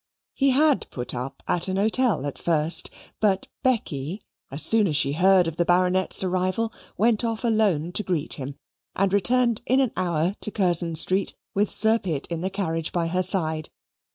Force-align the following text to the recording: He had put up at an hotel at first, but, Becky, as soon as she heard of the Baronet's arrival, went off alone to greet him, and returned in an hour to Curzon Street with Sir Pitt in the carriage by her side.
He 0.33 0.49
had 0.49 0.87
put 0.89 1.13
up 1.13 1.43
at 1.47 1.67
an 1.67 1.77
hotel 1.77 2.25
at 2.25 2.39
first, 2.39 2.89
but, 3.19 3.47
Becky, 3.61 4.23
as 4.49 4.63
soon 4.63 4.87
as 4.87 4.95
she 4.95 5.11
heard 5.11 5.45
of 5.45 5.57
the 5.57 5.63
Baronet's 5.63 6.23
arrival, 6.23 6.73
went 6.97 7.23
off 7.23 7.43
alone 7.43 7.91
to 7.91 8.01
greet 8.01 8.33
him, 8.33 8.55
and 8.95 9.13
returned 9.13 9.61
in 9.67 9.79
an 9.79 9.91
hour 9.95 10.33
to 10.41 10.49
Curzon 10.49 10.95
Street 10.95 11.35
with 11.53 11.69
Sir 11.69 11.99
Pitt 11.99 12.25
in 12.31 12.41
the 12.41 12.49
carriage 12.49 12.91
by 12.91 13.09
her 13.09 13.21
side. 13.21 13.69